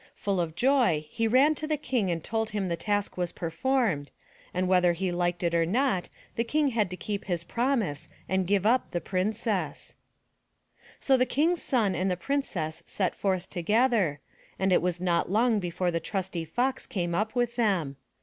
Full 0.15 0.41
of 0.41 0.55
joy, 0.55 1.05
he 1.11 1.27
ran 1.27 1.53
to 1.53 1.67
the 1.67 1.77
King 1.77 2.09
and 2.09 2.23
told 2.23 2.49
him 2.49 2.69
the 2.69 2.75
task 2.75 3.17
was 3.17 3.31
performed, 3.31 4.09
and 4.51 4.67
whether 4.67 4.93
he 4.93 5.11
liked 5.11 5.43
it 5.43 5.53
or 5.53 5.63
not, 5.63 6.09
the 6.37 6.43
King 6.43 6.69
had 6.69 6.89
to 6.89 6.97
keep 6.97 7.25
his 7.25 7.43
promise 7.43 8.09
and 8.27 8.47
give 8.47 8.65
up 8.65 8.89
the 8.89 8.99
Princess. 8.99 9.93
297 10.99 11.03
MY 11.03 11.03
BOOK 11.03 11.03
HOUSE 11.03 11.05
So 11.05 11.17
the 11.17 11.25
King's 11.27 11.61
son 11.61 11.93
and 11.93 12.09
the 12.09 12.17
Princess 12.17 12.81
set 12.87 13.13
forth 13.15 13.47
together, 13.51 14.19
and 14.57 14.73
it 14.73 14.81
was 14.81 14.99
not 14.99 15.29
long 15.29 15.59
before 15.59 15.91
the 15.91 15.99
trusty 15.99 16.45
Fox 16.45 16.87
came 16.87 17.13
up 17.13 17.35
with 17.35 17.55
them. 17.55 17.95